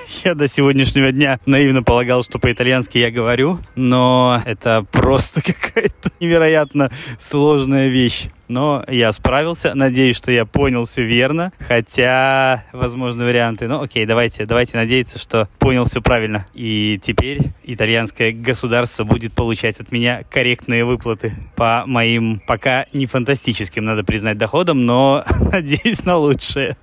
Я 0.25 0.35
до 0.35 0.47
сегодняшнего 0.47 1.11
дня 1.11 1.39
наивно 1.45 1.83
полагал, 1.83 2.23
что 2.23 2.39
по-итальянски 2.39 2.97
я 2.97 3.11
говорю, 3.11 3.59
но 3.75 4.41
это 4.45 4.85
просто 4.91 5.41
какая-то 5.45 6.11
невероятно 6.19 6.91
сложная 7.19 7.87
вещь. 7.87 8.27
Но 8.47 8.83
я 8.87 9.11
справился. 9.11 9.75
Надеюсь, 9.75 10.17
что 10.17 10.31
я 10.31 10.43
понял 10.43 10.85
все 10.85 11.03
верно. 11.03 11.53
Хотя, 11.59 12.63
возможны 12.73 13.23
варианты. 13.23 13.67
Ну, 13.67 13.79
окей, 13.79 14.07
давайте, 14.07 14.47
давайте 14.47 14.75
надеяться, 14.75 15.19
что 15.19 15.47
понял 15.59 15.83
все 15.83 16.01
правильно. 16.01 16.47
И 16.55 16.99
теперь 17.03 17.51
итальянское 17.63 18.31
государство 18.31 19.03
будет 19.03 19.33
получать 19.33 19.79
от 19.79 19.91
меня 19.91 20.23
корректные 20.31 20.83
выплаты 20.83 21.33
по 21.55 21.83
моим 21.85 22.41
пока 22.47 22.87
не 22.91 23.05
фантастическим, 23.05 23.85
надо 23.85 24.03
признать, 24.03 24.39
доходам, 24.39 24.83
но 24.83 25.23
надеюсь 25.51 26.03
на 26.05 26.17
лучшее. 26.17 26.75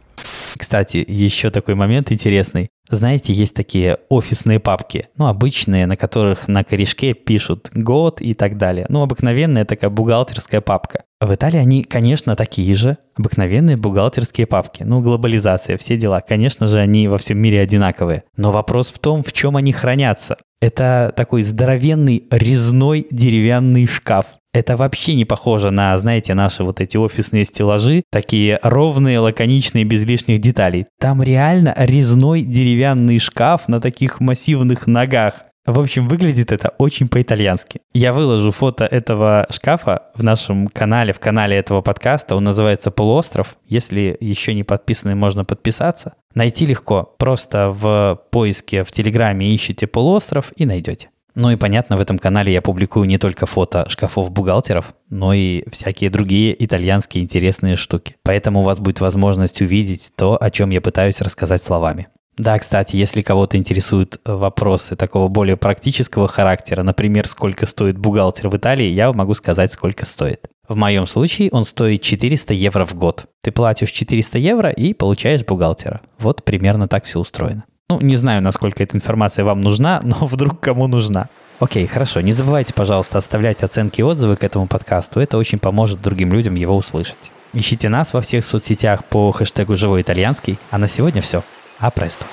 Кстати, 0.56 1.04
еще 1.06 1.50
такой 1.50 1.75
момент 1.75 2.11
интересный. 2.11 2.68
Знаете, 2.88 3.32
есть 3.32 3.54
такие 3.54 3.99
офисные 4.08 4.61
папки, 4.61 5.08
ну, 5.16 5.26
обычные, 5.26 5.87
на 5.87 5.96
которых 5.96 6.46
на 6.46 6.62
корешке 6.62 7.14
пишут 7.14 7.70
год 7.75 8.20
и 8.20 8.32
так 8.32 8.56
далее. 8.58 8.87
Ну, 8.88 9.02
обыкновенная 9.02 9.64
такая 9.64 9.90
бухгалтерская 9.90 10.61
папка. 10.61 11.02
В 11.20 11.35
Италии 11.35 11.58
они, 11.58 11.82
конечно, 11.82 12.37
такие 12.37 12.75
же, 12.75 12.96
обыкновенные 13.16 13.76
бухгалтерские 13.76 14.46
папки. 14.46 14.85
Ну, 14.85 15.00
глобализация, 15.00 15.78
все 15.78 15.96
дела. 15.96 16.20
Конечно 16.20 16.68
же, 16.68 16.78
они 16.78 17.08
во 17.08 17.18
всем 17.18 17.38
мире 17.38 17.61
одинаковые. 17.61 18.23
Но 18.37 18.52
вопрос 18.52 18.92
в 18.92 18.99
том, 18.99 19.23
в 19.23 19.32
чем 19.32 19.56
они 19.56 19.73
хранятся. 19.73 20.37
Это 20.61 21.12
такой 21.16 21.42
здоровенный 21.42 22.25
резной 22.30 23.06
деревянный 23.11 23.87
шкаф. 23.87 24.26
Это 24.57 24.79
вообще 24.79 25.13
не 25.13 25.27
похоже 25.27 25.71
на, 25.71 25.99
знаете, 25.99 26.33
наши 26.33 26.65
вот 26.65 26.81
эти 26.81 26.97
офисные 26.97 27.45
стеллажи, 27.45 28.05
такие 28.11 28.59
ровные, 28.63 29.19
лаконичные, 29.19 29.85
без 29.85 30.05
лишних 30.05 30.41
деталей. 30.41 30.87
Там 30.99 31.23
реально 31.23 31.75
резной 31.77 32.41
деревянный 32.41 33.19
шкаф 33.19 33.69
на 33.69 33.83
таких 33.83 34.19
массивных 34.19 34.87
ногах. 34.87 35.43
В 35.67 35.79
общем, 35.79 36.09
выглядит 36.09 36.53
это 36.53 36.71
очень 36.79 37.07
по-итальянски. 37.07 37.81
Я 37.93 38.15
выложу 38.15 38.51
фото 38.51 38.87
этого 38.87 39.47
шкафа 39.51 40.05
в 40.15 40.25
нашем 40.25 40.69
канале, 40.69 41.13
в 41.13 41.19
канале 41.19 41.59
этого 41.59 41.83
подкаста. 41.83 42.35
Он 42.35 42.45
называется 42.45 42.91
«Полуостров». 42.91 43.59
Если 43.67 44.17
еще 44.21 44.55
не 44.55 44.63
подписаны, 44.63 45.15
можно 45.15 45.45
подписаться. 45.45 46.15
Найти 46.35 46.65
легко. 46.65 47.15
Просто 47.19 47.77
в 47.79 48.23
поиске 48.31 48.85
в 48.85 48.91
Телеграме 48.91 49.55
ищите 49.55 49.87
«Полуостров» 49.87 50.51
и 50.57 50.65
найдете. 50.65 51.11
Ну 51.37 51.50
и 51.50 51.57
понятно, 51.57 51.99
в 51.99 52.00
этом 52.00 52.19
канале 52.19 52.50
я 52.50 52.62
публикую 52.62 53.07
не 53.07 53.19
только 53.19 53.45
фото 53.45 53.85
шкафов 53.90 54.31
бухгалтеров, 54.31 54.95
но 55.11 55.35
и 55.35 55.69
всякие 55.71 56.09
другие 56.09 56.64
итальянские 56.64 57.23
интересные 57.23 57.76
штуки. 57.76 58.16
Поэтому 58.23 58.61
у 58.61 58.62
вас 58.62 58.81
будет 58.81 59.00
возможность 59.00 59.61
увидеть 59.61 60.12
то, 60.16 60.38
о 60.40 60.50
чем 60.50 60.71
я 60.71 60.81
пытаюсь 60.81 61.21
рассказать 61.21 61.62
словами. 61.62 62.09
Да, 62.38 62.59
кстати, 62.59 62.97
если 62.97 63.21
кого-то 63.21 63.59
интересуют 63.59 64.19
э, 64.25 64.33
вопросы 64.33 64.97
такого 64.97 65.28
более 65.28 65.57
практического 65.57 66.26
характера, 66.26 66.83
например, 66.83 67.28
сколько 67.28 67.66
стоит 67.66 67.99
бухгалтер 67.99 68.49
в 68.49 68.57
Италии, 68.57 68.88
я 68.88 69.12
могу 69.12 69.35
сказать, 69.35 69.73
сколько 69.73 70.07
стоит. 70.07 70.47
В 70.66 70.76
моем 70.76 71.07
случае 71.07 71.50
он 71.52 71.64
стоит 71.64 72.00
400 72.02 72.55
евро 72.55 72.87
в 72.87 72.95
год. 72.95 73.26
Ты 73.43 73.52
платишь 73.52 73.90
400 73.90 74.38
евро 74.38 74.71
и 74.71 74.95
получаешь 74.95 75.45
бухгалтера. 75.45 76.00
Вот 76.19 76.45
примерно 76.45 76.88
так 76.88 77.05
все 77.05 77.21
устроено. 77.21 77.64
Ну, 77.88 78.00
не 78.00 78.16
знаю, 78.16 78.43
насколько 78.43 78.83
эта 78.83 78.97
информация 78.97 79.45
вам 79.45 79.61
нужна, 79.61 80.00
но 80.05 80.26
вдруг 80.26 80.59
кому 80.59 80.88
нужна. 80.88 81.28
Окей, 81.61 81.87
хорошо. 81.87 82.21
Не 82.21 82.33
забывайте, 82.33 82.75
пожалуйста, 82.75 83.19
оставлять 83.19 83.62
оценки 83.62 84.00
и 84.00 84.05
отзывы 84.05 84.37
к 84.37 84.43
этому 84.43 84.66
подкасту. 84.66 85.21
Это 85.21 85.38
очень 85.38 85.61
поможет 85.61 86.02
другим 86.02 86.33
людям 86.33 86.57
его 86.57 86.76
услышать. 86.76 87.31
Ищите 87.52 87.88
нас 87.88 88.12
во 88.12 88.21
всех 88.23 88.45
соцсетях 88.45 89.05
по 89.05 89.31
хэштегу 89.31 89.76
«Живой 89.76 90.02
итальянский». 90.02 90.59
А 90.73 90.78
на 90.78 90.88
сегодня 90.88 91.23
все. 91.23 91.45
А 91.78 91.93
престо. 91.93 92.26